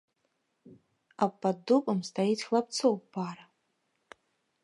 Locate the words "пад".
1.45-1.57